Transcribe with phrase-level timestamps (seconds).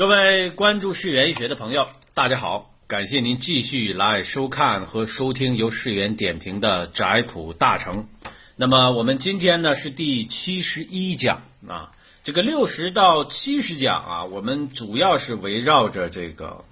[0.00, 8.08] 各位关注世园医学的朋友，大家好，感谢您继续来收看和收听由世园点评的宅谱大成。
[8.56, 11.92] 那么我们今天呢是第七十一讲啊，
[12.22, 16.64] 这个六十到七十讲啊，我们主要是围绕着这个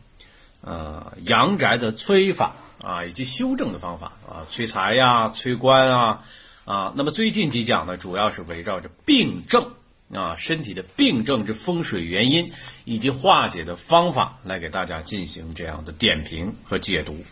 [0.62, 6.24] 呃阳宅的催法啊以及修正的方法啊，催财呀、催官啊
[6.64, 6.94] 啊。
[6.96, 9.72] 那么最近几讲呢，主要是围绕着病症。
[10.12, 12.50] 啊，身体的病症之风水原因
[12.84, 17.24] 以及化解的方法，来给大家进行这样的点评和解读。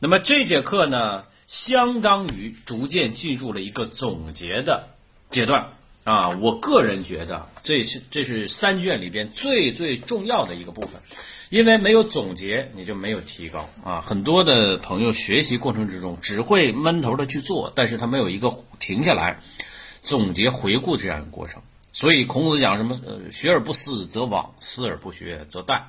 [0.00, 4.88] 那么这节课呢，相当于逐渐进入了一个总结的
[5.30, 5.70] 阶段
[6.04, 6.28] 啊。
[6.28, 11.00] 我个人觉得，这是这是三卷里边最最重要的一个部分，
[11.50, 14.00] 因为没有总结，你就没有提高啊。
[14.00, 19.40] 很多的朋友学习过程之中只会闷头的去做，但是他没有一个停下来
[20.02, 21.62] 总结回顾这样一个过程。
[21.98, 22.96] 所以孔子讲什么？
[23.04, 25.82] 呃，学而不思则罔，思而不学则殆。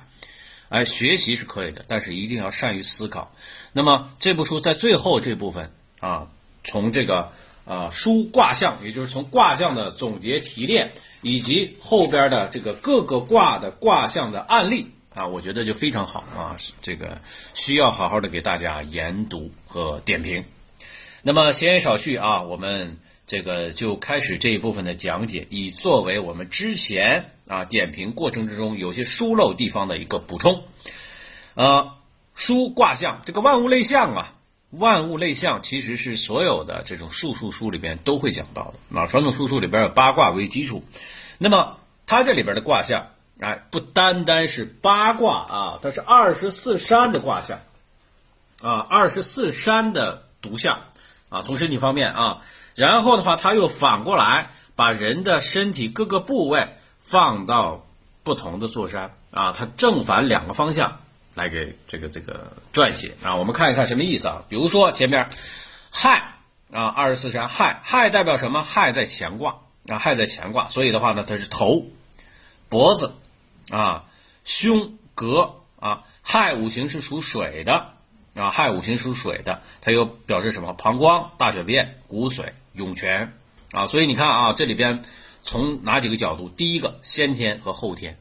[0.68, 3.32] 哎，学习是可以的，但是一定要善于思考。
[3.72, 6.26] 那么这部书在最后这部分啊，
[6.64, 7.30] 从这个
[7.64, 10.90] 啊书卦象，也就是从卦象的总结提炼，
[11.22, 16.56] 以及后边的这个各个卦的卦象的案例啊，我觉得就非常好啊。
[16.82, 17.20] 这个
[17.54, 20.44] 需要好好的给大家研读和点评。
[21.22, 22.98] 那么闲言少叙啊，我们。
[23.30, 30.64] 这个就开始这一部分的讲解，以作为我们之前啊点评过程之中有些疏漏地方的一个补充。
[31.54, 31.92] 呃，
[32.34, 34.34] 书卦象这个万物类象啊，
[34.70, 39.06] 万物类象其实是所有的这种术数书里边都会讲到的啊。
[39.06, 40.82] 传统术数里边有八卦为基础，
[41.38, 43.06] 那么它这里边的卦象，
[43.38, 47.60] 哎，不单单是八卦啊，它是二十四山的卦象
[48.60, 50.82] 啊，二十四山的独象
[51.28, 52.42] 啊，从身体方面啊。
[52.74, 57.86] 然后的话，他又反过来把人的身体各个部位放到
[58.22, 61.00] 不同的座山啊，他正反两个方向
[61.34, 63.36] 来给这个这个撰写啊。
[63.36, 64.42] 我们看一看什么意思啊？
[64.48, 65.28] 比如说前面
[65.90, 66.34] 亥
[66.72, 68.62] 啊，二十四山亥，亥代表什么？
[68.62, 69.56] 亥在乾卦
[69.88, 71.84] 啊，亥在乾卦，所以的话呢，它是头、
[72.68, 73.14] 脖子
[73.70, 74.04] 啊、
[74.44, 76.04] 胸、膈啊。
[76.22, 77.94] 亥五行是属水的
[78.36, 80.72] 啊，亥五行属水的，它又表示什么？
[80.74, 82.44] 膀胱、大小便、骨髓。
[82.80, 83.34] 涌泉
[83.72, 85.04] 啊，所以你看啊，这里边
[85.42, 86.48] 从哪几个角度？
[86.48, 88.18] 第一个先天和后天。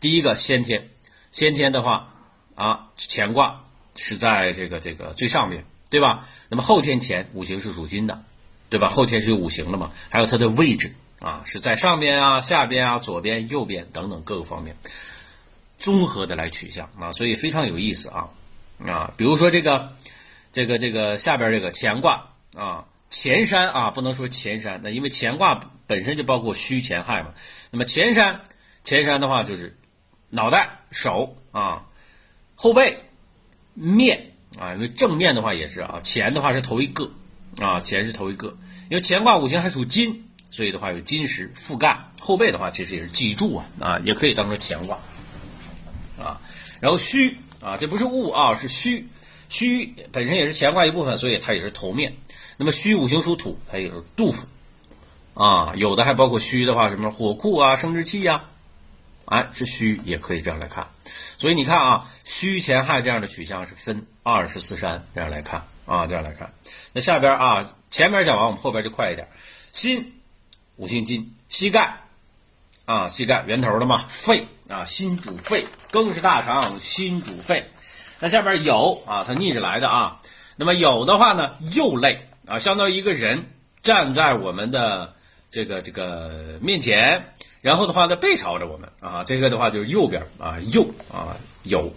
[0.00, 0.90] 第一个先天，
[1.30, 2.14] 先天的话
[2.54, 3.64] 啊，乾卦
[3.96, 6.28] 是在这个这个最上面对吧？
[6.50, 8.22] 那么后天乾五行是属金的，
[8.68, 8.90] 对吧？
[8.90, 9.92] 后天是有五行的嘛？
[10.10, 14.76] 还有它的位置啊，是在上边啊、下边啊、左边、右边等等各个方面，
[15.78, 18.28] 综合的来取向啊，所以非常有意思啊
[18.86, 19.96] 啊，比如说这个
[20.52, 22.84] 这个这个下边这个乾卦啊。
[23.14, 27.32] 前山啊，不能说前山，那因为乾卦本身就包括虚乾亥嘛。
[27.70, 28.40] 那么前山，
[28.82, 29.78] 前山的话就是
[30.30, 31.86] 脑袋、手啊、
[32.56, 32.98] 后背、
[33.72, 37.08] 面啊，因为正面的话也是啊，前的话是头一个
[37.60, 38.48] 啊，前是头一个。
[38.90, 41.96] 因为乾卦五行还属金，所以的话有金石覆盖。
[42.18, 44.98] 后背的话其实也是脊柱啊啊，也可以当做乾卦
[46.18, 46.42] 啊。
[46.80, 49.08] 然后虚啊，这不是物啊，是虚，
[49.48, 52.12] 虚本身也是乾卦一部分，所以它也是头面。
[52.56, 54.46] 那么戌五行属土，它也是杜甫
[55.34, 58.44] 啊，有的还包括戌的话，什么火库啊、生殖器呀，
[59.24, 60.86] 哎，是戌也可以这样来看。
[61.36, 66.52] 所以你看啊，戌前亥这样的取向是分二十四山这样来看啊，这样来看。
[66.92, 69.26] 那下边啊，前面讲完，我们后边就快一点。
[69.72, 70.20] 心
[70.76, 72.00] 五行金，膝盖
[72.84, 77.68] 啊，膝盖源头的嘛，肺啊，心主肺，更是大肠，心主肺。
[78.20, 80.20] 那下边有啊，它逆着来的啊。
[80.54, 82.28] 那么有的话呢，右肋。
[82.46, 83.46] 啊，相当于一个人
[83.82, 85.14] 站在我们的
[85.50, 87.32] 这个这个面前，
[87.62, 91.90] 然后的话呢，背朝着我们啊，这个的话就是右边啊，右啊有。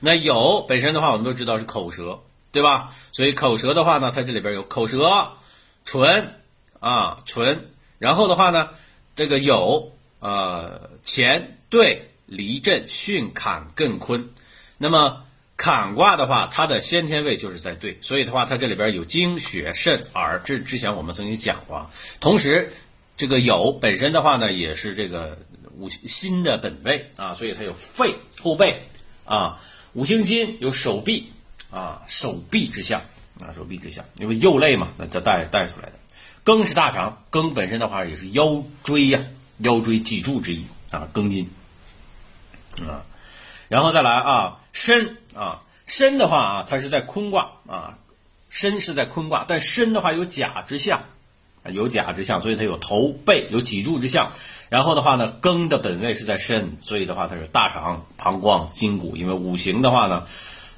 [0.00, 2.20] 那有本身的话，我们都知道是口舌，
[2.52, 2.94] 对吧？
[3.12, 5.32] 所以口舌的话呢，它这里边有口舌、
[5.84, 6.34] 唇
[6.78, 8.68] 啊唇，然后的话呢，
[9.16, 14.28] 这个有呃乾兑离震巽坎艮坤，
[14.76, 15.24] 那么。
[15.60, 21.86] 坎卦的话，它的先天位就是在兑，所以的话，它这里边有精血肾耳，这之前我们曾经讲过。
[22.18, 22.72] 同时，
[23.14, 25.36] 这个酉本身的话呢，也是这个
[25.76, 28.74] 五心的本位啊，所以它有肺后背
[29.26, 29.60] 啊，
[29.92, 31.30] 五行金有手臂
[31.70, 33.02] 啊，手臂之象
[33.38, 35.92] 啊，手臂之象，因为右肋嘛，那它带带出来的。
[36.42, 39.20] 庚是大肠，庚本身的话也是腰椎呀，
[39.58, 41.46] 腰椎脊柱之一啊，庚金
[42.78, 43.04] 啊。
[43.68, 47.98] 然后再来啊，申啊，申的话啊，它是在坤卦啊，
[48.48, 51.02] 申是在坤卦，但申的话有甲之象
[51.72, 54.32] 有甲之象，所以它有头背有脊柱之象。
[54.70, 59.16] 然后的话呢，庚的本位是在身，所以的话它是大肠、膀胱、筋骨。
[59.16, 60.26] 因为五行的话呢，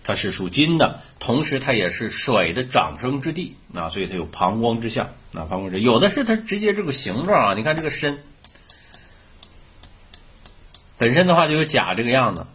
[0.02, 8.18] 它是属金的，同时它也是水的长生之地啊，所以它有膀胱之象啊，膀胱之有的是它直接这个形状啊，你看这个身
[10.98, 12.46] 本身的话就有甲这个样子，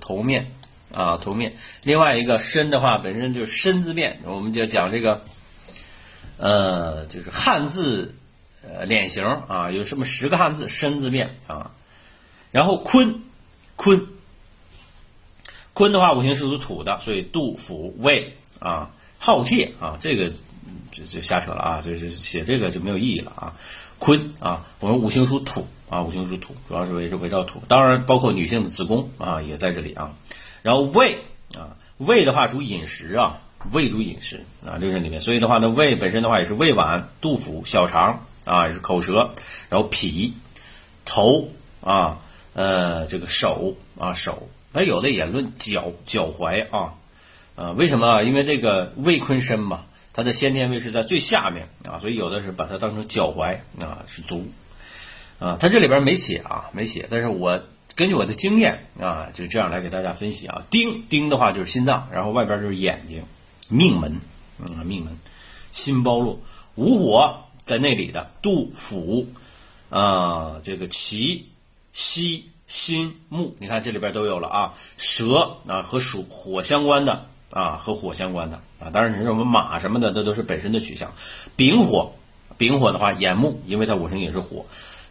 [0.00, 0.52] 头面
[0.96, 1.54] 啊头面。
[1.84, 5.22] 另外一个身的话本身就是身字面，我们就讲这个。
[6.38, 8.14] 呃，就是汉字，
[8.62, 11.70] 呃，脸型啊，有这么十个汉字，身字面啊。
[12.50, 13.22] 然后坤，
[13.74, 14.06] 坤，
[15.72, 20.30] 坤的话，五行是属土的，所以杜甫、魏啊、饕餮啊，这个
[20.92, 23.56] 就就瞎扯了啊，就就写这个就没有意义了啊。
[23.98, 30.12] 坤啊，我们五行属土啊，五行属土，主要是围着围绕土，当然包括女性的子宫啊，也在这里啊。
[30.62, 31.18] 然后胃
[31.54, 33.40] 啊，胃的话主饮食啊。
[33.72, 39.28] 胃主饮食啊，六神里面，所以的话呢，胃本身的话也是胃脘、肚腹、小肠啊，也是口舌，
[39.68, 40.34] 然后脾、
[41.04, 41.48] 头
[41.80, 42.20] 啊，
[42.52, 46.94] 呃，这个手啊手，那有的也论脚脚踝啊，
[47.56, 48.22] 呃，为什么啊？
[48.22, 54.46] 因为这个胃坤身嘛，它的先天位是在最下面啊，所以有的是把它当成脚踝啊，是足
[55.40, 57.60] 啊，它这里边没写啊，没写，但是我
[57.96, 63.24] 根据我的经验啊，就这样来给大家分析啊，丁丁的话就是心脏，然后外边就是眼睛。
[63.70, 64.20] 命门，
[64.58, 65.18] 嗯，命门，
[65.72, 66.38] 心包络，
[66.74, 67.34] 午火
[67.64, 69.26] 在那里的，杜甫，
[69.88, 71.42] 啊，这个脐、
[71.90, 74.74] 膝、心、木，你看这里边都有了啊。
[74.98, 78.90] 蛇啊，和属火相关的啊，和火相关的啊。
[78.92, 81.10] 当然，你说我们马什么的，这都是本身的取向。
[81.56, 82.12] 丙火，
[82.58, 84.66] 丙火的话，眼目，因为它五行也是火。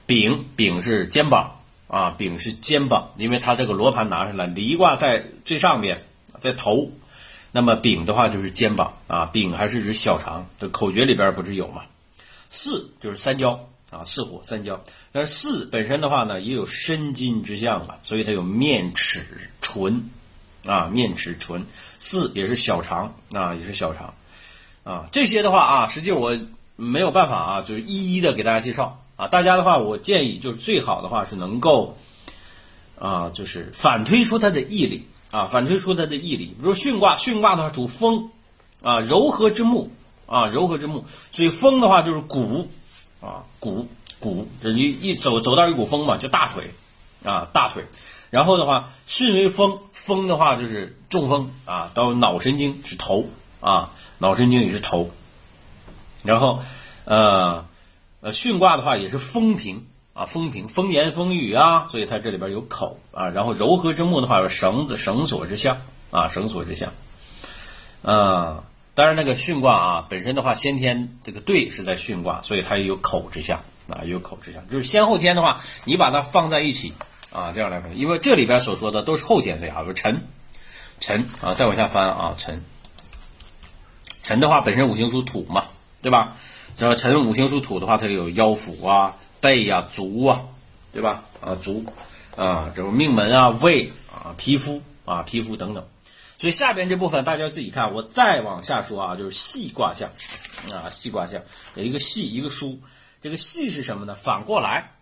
[0.06, 1.55] 丙，丙是肩膀
[1.88, 6.04] 啊，丙是肩膀，因为它这个罗盘拿上来，离卦在最上边，
[6.40, 6.92] 在头。
[7.52, 11.84] 那么丙的话就是肩膀啊，丙还是指小肠，这口诀里边不是有吗？
[12.50, 14.84] 巳就是三焦啊，巳火三焦。
[15.14, 19.26] 但是巳本身的话呢，也有申金之象啊，所以它有面齿
[19.62, 20.10] 唇
[20.66, 21.66] 啊，面齿唇。
[22.00, 24.14] 巳也是小肠啊，也是小肠
[24.84, 25.06] 啊。
[25.12, 26.38] 这些的话啊，实际我
[26.76, 29.28] 没有办法啊，就是一一的给大家介绍啊。
[29.28, 31.98] 大家的话，我建议就是最好的话是能够
[33.00, 35.08] 啊，就是反推出它的义理。
[35.32, 38.30] 啊，反推出它的义理，比如巽卦，巽卦的话主风，
[38.82, 39.92] 啊，柔和之木，
[40.28, 41.04] 啊，柔和之木，
[41.34, 42.70] 所以风的话就是骨，
[43.20, 43.86] 啊，骨
[44.20, 46.72] 骨，这一一走走到一股风嘛，就大腿，
[47.26, 47.84] 啊，大腿，
[48.30, 53.26] 然后的话，巽为风，风的话就是中风，啊，到脑神经是头，
[53.60, 55.10] 啊，脑神经也是头，
[56.24, 56.62] 然后，
[57.04, 57.66] 呃，
[58.26, 59.86] 呃，巽卦的话也是风平。
[60.14, 63.28] 啊，风平，风言风语啊，所以它这里边有口啊。
[63.28, 66.94] 然后柔和之木的话，有绳子、绳索之象啊，绳索之象。
[68.02, 68.64] 啊，
[68.94, 74.66] 当然那个巽卦啊，本身的话，先天这个兑是在巽卦，所以它也有口之象啊，有口之象。
[74.70, 76.94] 就是先后天的话，你把它放在一起
[77.34, 78.00] 啊，这样来分。
[78.00, 80.26] 因为这里边所说的都是后天对啊，比如辰，
[80.98, 82.64] 辰啊，再往下翻啊，辰，
[84.24, 85.66] 辰的话本身五行属土嘛，
[86.02, 86.38] 对吧？
[86.78, 89.16] 这辰五行属土的话，它有腰腹啊。
[89.42, 90.42] 背呀，足啊，
[90.92, 91.24] 对吧？
[91.40, 91.86] 啊，足
[92.36, 95.86] 啊，这种命门啊，胃啊，皮肤啊，皮肤等等。
[96.40, 97.94] 所以下边这部分大家自己看。
[97.94, 100.10] 我再往下说啊，就是细卦象
[100.74, 101.40] 啊，细卦象
[101.76, 102.80] 有一个细，一个疏。
[103.22, 104.16] 这个细是什么呢？
[104.16, 104.94] 反过来，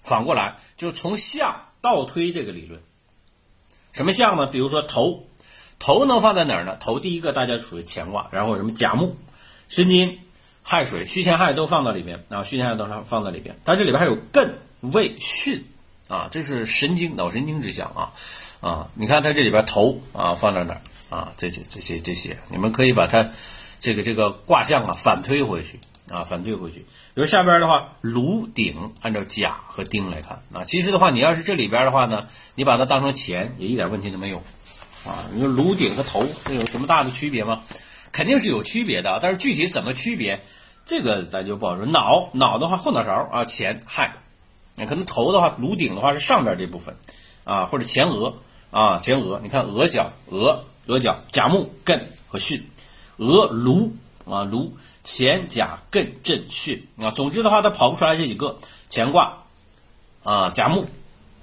[0.00, 2.80] 反过来就从象倒推这个理论。
[3.92, 4.46] 什么象呢？
[4.46, 5.26] 比如说头，
[5.78, 6.78] 头能放在哪儿呢？
[6.80, 9.14] 头第一个大家属于乾卦，然后什么甲木、
[9.68, 10.18] 申金。
[10.70, 13.58] 亥水、戌乾亥都放到里边啊，戌乾亥都放放在里边。
[13.64, 14.48] 它这里边还有艮、
[14.82, 15.62] 未、巽
[16.06, 18.14] 啊，这是神经、脑神经之象啊
[18.60, 18.88] 啊！
[18.94, 21.32] 你看它这里边头啊放在哪儿啊？
[21.36, 23.30] 这些、这些、这些，你们可以把它
[23.80, 26.86] 这个这个卦象啊反推回去啊，反推回去。
[27.14, 32.20] 比如下边的话，炉鼎按照甲和丁来看啊，其实的话，你要是这里边的话呢，
[32.54, 34.36] 你把它当成钱也一点问题都没有
[35.04, 35.26] 啊。
[35.32, 37.60] 你说炉鼎和头这有什么大的区别吗？
[38.12, 40.40] 肯定是有区别的，但是具体怎么区别？
[40.90, 41.86] 这个咱就不好说。
[41.86, 44.12] 脑脑的话后脑勺啊前亥，
[44.74, 46.96] 可能头的话颅顶的话是上边这部分
[47.44, 48.34] 啊，或者前额
[48.72, 49.38] 啊前额。
[49.40, 52.60] 你看额角额额角甲木艮和巽，
[53.18, 53.92] 额颅
[54.28, 57.12] 啊颅前甲艮震巽啊。
[57.12, 58.58] 总之的话，它跑不出来这几个
[58.90, 59.44] 乾卦
[60.24, 60.86] 啊甲木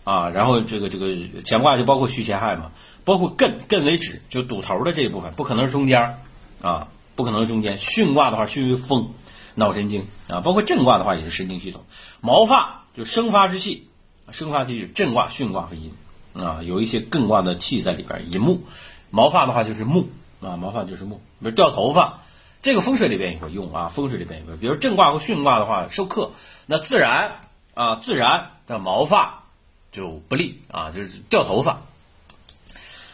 [0.04, 2.70] 啊，然后这个这个乾卦就包括戌乾亥嘛，
[3.06, 6.20] 包括艮艮为止就堵头的这一部分，不可能是中间
[6.62, 7.78] 啊，不可能是中间。
[7.78, 9.10] 巽卦的话巽为风。
[9.58, 11.84] 脑神经啊，包括震卦的话也是神经系统。
[12.22, 13.90] 毛发就生发之气，
[14.30, 15.92] 生发之气震卦、巽卦和阴
[16.34, 18.32] 啊，有一些艮卦的气在里边。
[18.32, 18.62] 寅木，
[19.10, 20.10] 毛发的话就是木
[20.42, 21.16] 啊，毛发就是木。
[21.40, 22.20] 比如掉头发，
[22.62, 26.32] 这个风水里边也会用啊，风水里边也会，比如震卦和巽卦的话受克，
[26.68, 27.40] 那自然
[27.74, 29.44] 啊自然的毛发
[29.92, 31.82] 就不利啊，就是掉头发。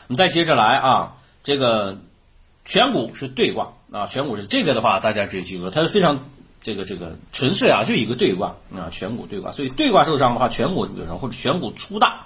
[0.07, 2.01] 我们再接着来啊，这个
[2.65, 6.25] 颧骨是对卦啊，颧骨是这个的话，大家注意记住，它是非常
[6.63, 12.25] 这个这个纯粹啊，就一个对卦啊，颧骨对卦，所以对卦受伤的话，颧骨有伤或者颧骨粗大，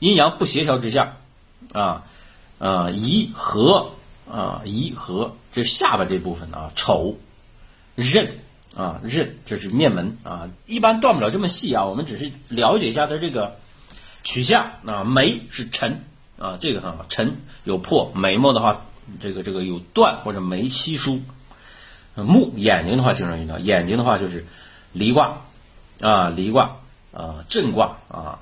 [0.00, 1.16] 阴阳不协调之下
[1.72, 2.02] 啊
[2.58, 3.92] 啊宜和
[4.28, 7.16] 啊宜和，这下巴这部分啊丑
[7.94, 8.40] 刃
[8.76, 13.56] 啊刃，这是面门啊，一般断不了这么细啊，我们只是了解一下它这个
[14.24, 16.02] 取向啊，眉是沉。
[16.38, 17.34] 啊，这个很好，沉
[17.64, 18.84] 有破，眉毛的话，
[19.20, 21.20] 这个这个有断或者眉稀疏。
[22.14, 24.46] 目眼睛的话经常遇到，眼睛的话就是
[24.92, 25.42] 离卦
[26.00, 26.76] 啊，离卦
[27.12, 28.38] 啊，震卦啊。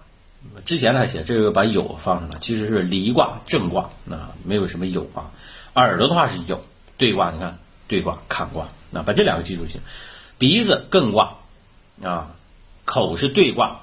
[0.65, 5.31] 之前还写这个把酉放上了，其实是离卦震卦啊，没有什么酉啊。
[5.75, 6.65] 耳朵的话是有
[6.97, 9.81] 对卦，你看对卦坎卦，那把这两个记住就行。
[10.39, 11.37] 鼻子艮卦
[12.03, 12.31] 啊，
[12.85, 13.81] 口是对卦。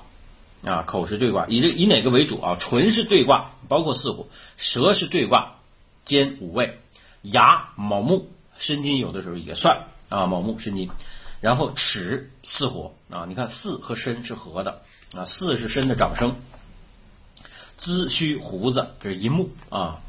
[0.64, 2.56] 啊，口是对卦，以这以哪个为主啊？
[2.60, 5.56] 唇是对卦，包括四虎；舌是对卦，
[6.06, 6.66] 兼五味；
[7.22, 8.26] 牙卯木，
[8.58, 9.78] 申金有的时候也算
[10.10, 10.90] 啊，卯木申金。
[11.40, 14.82] 然后齿四火啊，你看四和申是合的
[15.16, 16.36] 啊，四是申的长生。
[17.80, 20.00] 髭须胡子这是寅木啊，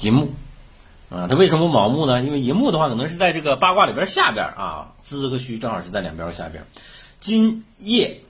[0.00, 0.30] 寅木
[1.10, 2.22] 啊，它为什么卯木呢？
[2.22, 6.64] 因为寅木的话可能是在这个八卦里边下边啊，髭和须正好是在两边下边。
[7.20, 8.20] 金液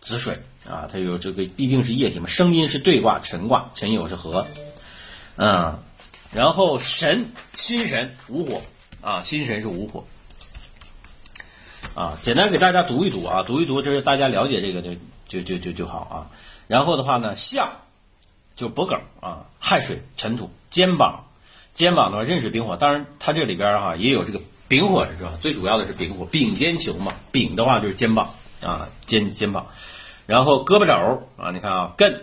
[0.00, 0.36] 子水。
[0.64, 2.26] 啊，它有这个必定是液体嘛？
[2.28, 4.46] 声音是对卦，辰卦，辰酉是合，
[5.34, 5.76] 嗯，
[6.32, 8.62] 然后神心神无火
[9.02, 10.04] 啊，心神是无火
[11.94, 12.18] 啊。
[12.22, 14.94] 简单给大家读一读啊，读一读，就是大家了解这个就
[15.28, 16.16] 就就就就好啊。
[16.68, 17.70] 然后的话呢，相
[18.56, 21.26] 就脖梗啊，亥水辰土，肩膀
[21.74, 25.32] 肩膀的话壬水丙火，当然它这里边哈也有这个丙火是吧？
[25.40, 29.66] 最主要的是丙火，丙肩球嘛，丙的话就是肩膀啊，肩肩膀。
[30.24, 32.20] 然后胳膊肘啊，你看啊，艮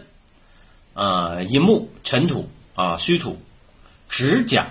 [0.95, 3.39] 啊，寅木辰土啊，戌土，
[4.09, 4.67] 指甲。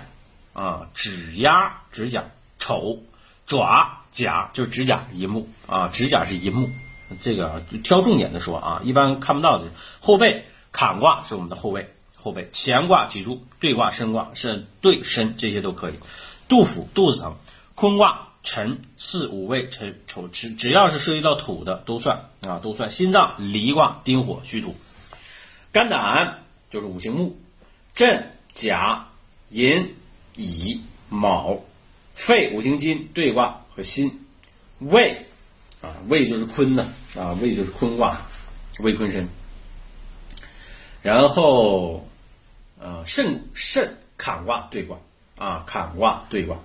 [0.53, 2.23] 啊，指压指甲，
[2.59, 3.01] 丑。
[3.45, 6.69] 爪甲就是指甲，银木啊，指甲是银木，
[7.19, 9.71] 这个挑重点的说啊，一般看不到的。
[9.99, 15.95] 后背坎卦是我们的后背，后背乾卦脊柱，兑卦身卦是对身，这些都可以，
[16.47, 17.35] 杜甫肚子疼，
[17.73, 18.27] 坤卦。
[18.41, 22.29] 辰巳午未辰丑只只要是涉及到土的都算。
[22.41, 22.89] 啊，都算。
[22.89, 24.77] 心脏离卦丁火戌土，
[25.73, 26.39] 肝胆
[26.71, 27.37] 就是五行木，
[27.93, 29.08] 震甲
[29.49, 29.95] 寅
[30.35, 31.59] 乙卯，
[32.13, 34.25] 肺五行金对卦和心，
[34.79, 35.25] 胃
[35.81, 36.87] 啊胃就是坤呐
[37.17, 38.21] 啊胃就是坤卦，
[38.83, 39.27] 胃坤身。
[41.01, 42.07] 然后
[42.79, 44.97] 呃肾肾坎卦对卦
[45.37, 46.57] 啊坎卦对卦。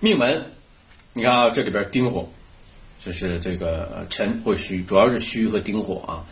[0.00, 0.52] 命门，
[1.12, 2.28] 你看啊，这里边丁火，
[2.98, 6.24] 就是这个辰或戌，主要是戌和丁火啊。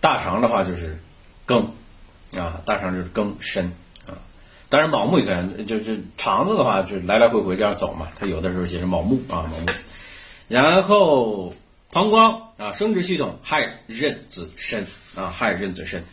[0.00, 0.98] 大肠的话就是
[1.46, 1.66] 庚
[2.34, 3.87] 啊，大肠就是庚申啊。
[4.68, 8.08] 当然卯木也可以，就就肠子的话就来来回回这样走嘛。
[8.18, 9.66] 它有的时候写成卯木啊，卯木。
[10.48, 11.52] 然后
[11.90, 16.04] 膀胱啊，生殖系统亥壬子申啊，亥壬子申。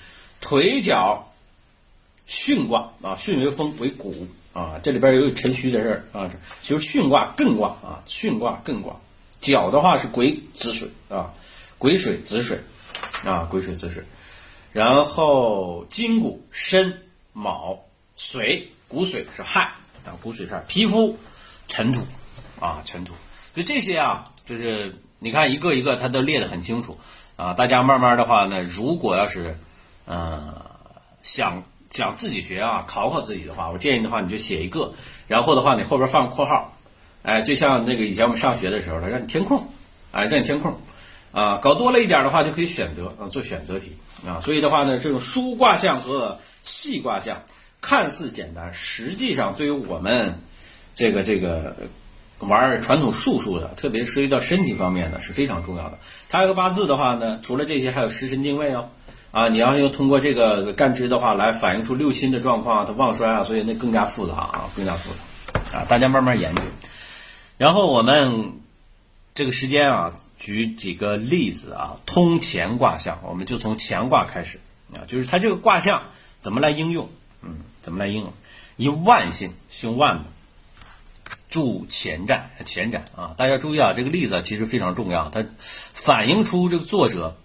[0.42, 1.32] 腿脚
[2.28, 4.28] 巽卦啊，巽为风为谷。
[4.54, 6.32] 啊，这里边有辰戌的事儿啊，
[6.64, 8.96] 就是巽卦艮卦啊，巽卦艮卦，
[9.42, 11.34] 脚的话是癸子水啊，
[11.78, 12.58] 癸水子水
[13.26, 14.02] 啊，癸水子水，
[14.72, 17.02] 然后筋骨申
[17.34, 17.78] 卯
[18.16, 19.64] 水骨水是汗
[20.06, 21.18] 啊，骨水是皮肤
[21.68, 22.02] 尘土
[22.60, 23.14] 啊，尘土，
[23.54, 26.98] 所以这些啊，就是你看一个一个它都列得很清楚
[27.36, 29.58] 啊，大家慢慢的话呢，如果要是
[30.06, 30.66] 呃
[31.22, 31.64] 想。
[31.92, 34.92] 想自己学啊，考考自己的话，我建议的话，你就写一个，
[35.28, 36.76] 然后的话，你后边放个括号，
[37.22, 39.66] 哎，就像那个以前我们上学的时候，让你填空，
[40.12, 40.78] 哎，让你填空，
[41.32, 43.96] 啊，搞多了一点的话，就可以选择啊，做选择题
[44.26, 44.42] 啊。
[44.42, 47.42] 所以的话呢，这种疏卦象和细卦象
[47.86, 50.34] 看似简单，实际上对于我们
[50.96, 51.76] 这个这个
[52.40, 56.00] 玩传统术数的，特别是涉及到身体方面的，是非常重要的。
[56.28, 58.90] 它一个八字的话呢，除了这些，还有时辰定位哦。
[59.30, 65.12] 啊，你要要通过这个干支的话来反映出六亲的状况，它旺衰啊，所以那更加复杂啊，更加复
[65.70, 66.62] 杂啊，大家慢慢研究。
[67.58, 68.54] 然后我们
[69.34, 74.58] 这个时间啊，举几个例子啊，通乾卦象，我们就从乾卦开始
[74.96, 76.02] 啊，就是它这个卦象
[76.40, 77.06] 怎么来应用？
[77.42, 78.34] 嗯，怎么来应用？
[78.76, 80.26] 以万姓，姓万的，
[81.48, 85.46] 助前瞻，前瞻啊，大家注意啊，这个例子其实非常重要，它
[85.94, 87.38] 反映出这个作者。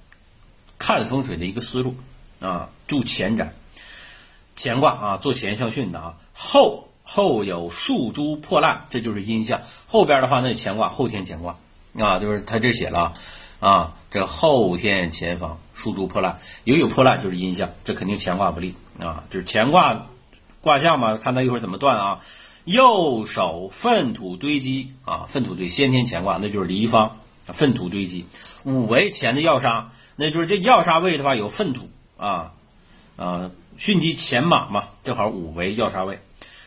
[0.82, 1.94] 看风水的一个思路
[2.40, 3.48] 啊，助前瞻，
[4.56, 9.60] 乾卦啊，做乾相巽的啊，后后有树株破烂，这就是阴象。
[9.86, 11.58] 后边的话，那乾卦后天乾卦
[11.98, 13.12] 啊，就是他这写了
[13.60, 20.06] 啊，这后天前方树株破烂，有有破烂就是阴象，这肯定乾卦不利啊，就是乾卦
[20.60, 22.20] 卦象嘛，看他一会儿怎么断啊。
[22.64, 28.26] 右手粪土堆积啊，粪土堆先天乾卦，那就是离方，粪土堆积。
[28.64, 32.52] 五为乾的要杀，那就是这要杀位的话有粪土啊
[33.16, 36.20] 啊，巽击乾马嘛，正好五为要杀位。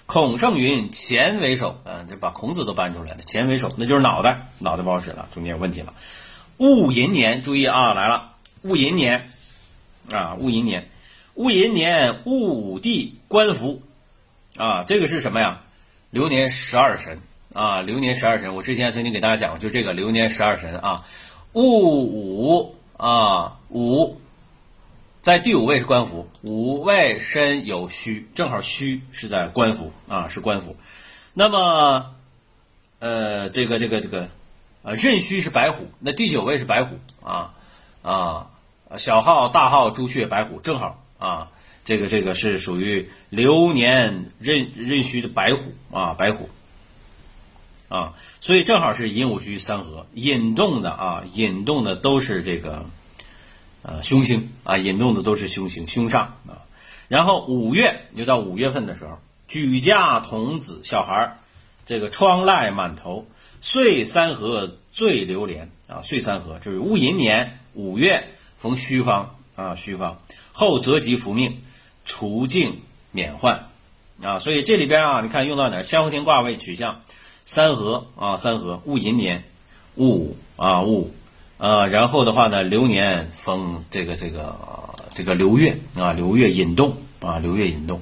[0.05, 3.19] 孔圣云：“乾为首，嗯，这把孔子都搬出来了。
[3.25, 5.93] 乾为首，那就是脑袋，脑袋不好使了，中间有问题了。
[6.57, 8.33] 戊寅年，注意啊，来了，
[8.63, 9.29] 戊寅年
[10.11, 10.89] 啊，戊寅年，
[11.35, 13.81] 戊寅年，戊地官服。
[14.57, 15.61] 啊，这个是什么呀？
[16.11, 17.19] 流年十二神。
[17.53, 21.03] 啊，流年十二神，我之前曾经给大家讲过，就这个流年十二神啊，
[21.53, 24.19] 戊午啊，午。”
[25.21, 30.75] 在第五位是官府，五位身有戌，正好戌是在官府啊，是官府。
[31.33, 32.13] 那么，
[32.99, 34.23] 呃，这个这个这个，
[34.83, 36.97] 啊，壬戌是白虎，那第九位是白虎。
[37.21, 37.53] 啊
[38.01, 38.47] 啊，
[38.97, 41.51] 小号大号朱雀白虎，正好啊，
[41.85, 46.49] 这个这个是属于流年壬壬戌的白虎啊，白虎
[47.87, 52.85] 啊，所以正好是寅午戌三合，引动的啊，引动的都是这个。
[53.85, 56.63] 呃，凶星啊，引动的都是凶星，凶煞啊。
[57.09, 61.37] 然后五月就到五月份的时候，举家童子小孩，
[61.85, 63.27] 这个疮赖满头，
[63.59, 66.01] 岁三合最流连啊。
[66.01, 68.25] 岁三合就是戊寅年五月
[68.57, 70.21] 逢戌方啊，戌方
[70.53, 71.61] 后择吉福命，
[72.05, 72.79] 除境
[73.11, 73.67] 免患
[74.21, 74.39] 啊。
[74.39, 75.83] 所以这里边啊，你看用到哪儿？
[75.83, 77.01] 先后天卦位取向
[77.43, 79.43] 三合啊，三合戊寅年
[79.95, 81.11] 戊啊戊。
[81.57, 84.55] 呃，然后的话呢，流年逢这个这个
[85.13, 88.01] 这个流月啊，流月引动啊，流月引动，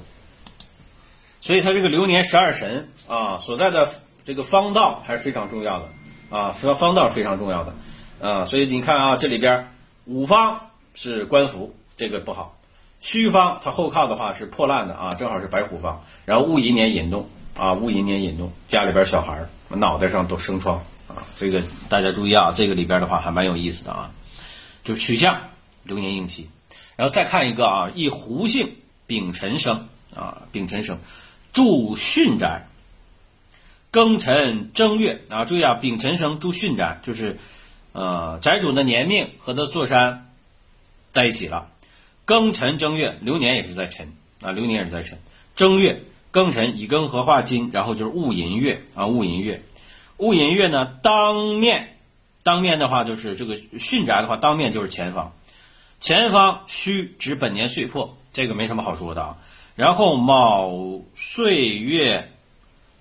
[1.40, 3.88] 所以它这个流年十二神啊所在的
[4.24, 5.88] 这个方道还是非常重要的
[6.30, 7.74] 啊，方方道非常重要的
[8.20, 9.68] 啊，所以你看啊，这里边
[10.06, 12.52] 五方是官符，这个不好；
[12.98, 19.38] 虚方它后靠的话是破烂的啊，正好是白虎方，然后戊寅年引动啊，戊寅年引动，家里边小孩
[19.68, 20.76] 脑袋上都生疮。
[21.06, 24.10] 啊，这个大家注意啊，这个里边的话还蛮有意思的啊，
[24.82, 25.40] 就取向
[25.84, 26.48] 流年应期，
[26.96, 28.74] 然后再看一个啊，一胡姓
[29.06, 29.86] 丙辰生
[30.16, 30.98] 啊，丙辰生
[31.52, 32.66] 住巽宅，
[33.92, 37.38] 庚辰正月啊，注意啊，丙辰生住巽宅，就是
[37.92, 40.32] 呃宅主的年命和他坐山
[41.12, 41.68] 在一起了，
[42.26, 45.18] 庚辰正月流年也是在辰啊，流年也是在辰，
[45.54, 49.62] 正月庚辰乙庚合化金，然后就是戊寅月啊，戊寅月。
[50.18, 51.98] 戊寅月呢，当面，
[52.42, 55.32] 当面的话就是这个巽宅的话，当面就是前方，
[56.00, 59.36] 前方戌指本年岁破，这个没什么好说的啊。
[59.74, 60.70] 然后卯
[61.14, 62.32] 岁月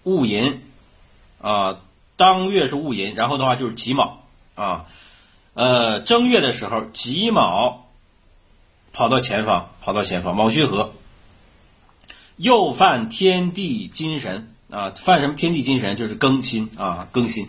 [0.03, 0.61] 戊寅
[1.41, 1.79] 啊，
[2.15, 4.23] 当月是戊寅，然后的话就是己卯
[4.55, 4.85] 啊，
[5.53, 7.90] 呃正月的时候己卯
[9.01, 10.93] 跑到前方，跑到前方，卯戌合，
[12.35, 14.53] 又犯天地金神。
[14.69, 17.47] 啊，犯什么天地精神就是更新啊，更新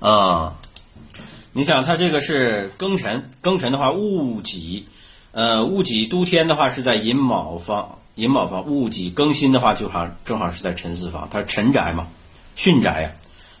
[0.00, 0.58] 啊！
[1.52, 4.88] 你想，他这个是庚辰，庚辰的话，戊己，
[5.30, 12.08] 呃，戊己都天的话是在寅卯方，寅卯方，戊己更新的话就好，正好是在辰四方，它辰宅嘛，
[12.56, 13.10] 巽宅呀，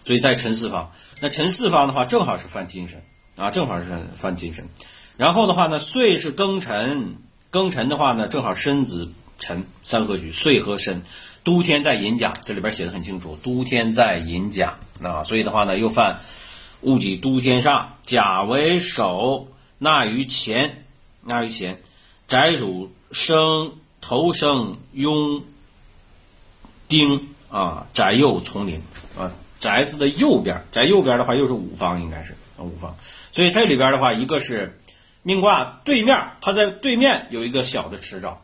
[0.04, 0.90] 所以在辰四方。
[1.20, 3.00] 那辰四方的话，正好是犯金神
[3.36, 4.68] 啊，正好是犯金神。
[5.16, 7.14] 然后的话呢，岁是庚辰，
[7.50, 11.02] 庚辰的话呢，正好申子辰三合局，岁和申。
[11.44, 13.38] 都天在寅甲，这里边写的很清楚。
[13.42, 16.20] 都天在寅甲，啊，所以的话呢，又犯
[16.82, 20.84] 戊己都天煞，甲为首，纳于前，
[21.22, 21.80] 纳于前，
[22.26, 25.42] 宅主生头生庸
[26.86, 28.82] 丁啊，宅右从林
[29.18, 32.94] 啊，宅子的右边，宅右边的话又是五方，应该是啊五方。
[33.32, 34.78] 所以这里边的话，一个是
[35.22, 38.34] 命卦对面，它在对面有一个小的池沼，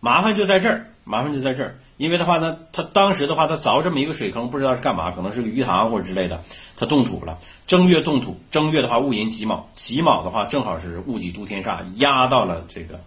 [0.00, 1.78] 麻烦就在这儿，麻烦就在这儿。
[1.96, 6.42] 因为的话呢，他当时的话，他凿这么一个水坑，不知道是干嘛，可能是个鱼塘或者之类的，
[6.76, 7.38] 他动土了。
[7.66, 12.98] 正月动土，正月的话，戊寅己卯，己卯的话，正好是戊己都天煞压到了这个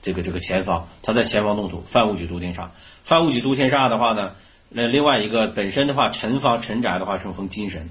[0.00, 2.68] 这个这个前方，他在前方动土，犯戊己都天煞。
[3.02, 4.36] 犯戊己都天煞的话呢，
[4.68, 7.90] 那另外一个本身的话，辰方辰宅的话，生逢金神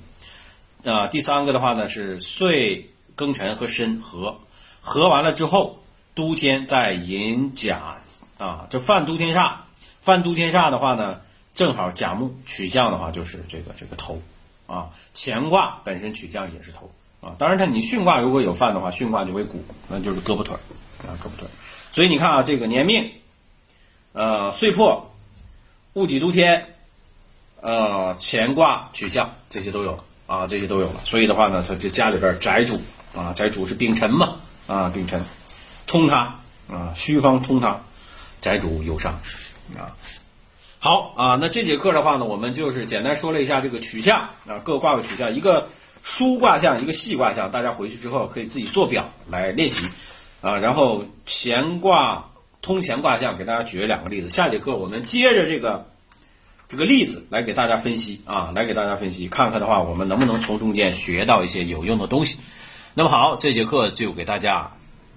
[0.85, 1.07] 啊。
[1.07, 4.39] 第三个的话呢，是岁庚辰和申合，
[4.79, 5.83] 合完了之后，
[6.15, 7.97] 都天在寅甲
[8.37, 9.57] 啊，这犯都天煞。
[9.99, 11.19] 犯都天煞的话呢，
[11.53, 14.21] 正好甲木取向的话就是这个这个头，
[14.67, 20.55] 啊，乾卦本身取向也是头，啊，当然它你巽卦如果有犯的话，巽卦就为骨，那就是胳膊腿
[20.99, 21.45] 啊，胳膊腿
[21.91, 23.11] 所以你看啊，这个年命，
[24.13, 25.11] 呃，岁破，
[25.91, 26.75] 戊己都天，
[27.59, 31.01] 呃，乾卦取象这些都有啊，这些都有了。
[31.03, 32.79] 所以的话呢，他这家里边宅主
[33.15, 34.35] 啊，宅主是丙辰嘛
[34.67, 35.23] 啊，丙辰
[35.87, 37.79] 冲他啊，虚方冲他，
[38.41, 39.13] 宅主有伤
[39.75, 39.95] 啊。
[40.81, 45.67] 好啊，那这节课的话呢，我们就是简单说了一下这个取向啊，各卦的取向，一个
[46.01, 49.83] 疏卦象，一个细卦象，大家回去之后可以自己做表来练习
[50.39, 50.57] 啊。
[50.57, 52.23] 然后乾卦
[52.61, 54.29] 通乾卦象，给大家举了两个例子。
[54.29, 55.85] 下节课我们接着这个
[56.69, 62.37] 这个例子来给大家分析啊，来给大家分析，看看的话，我们能不能从中间学到一些有用的东西。
[62.95, 64.69] 那么好，这节课就给大家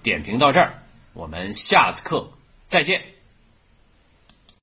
[0.02, 0.72] 点评到这儿，
[1.14, 2.28] 我们下次课
[2.66, 3.02] 再见。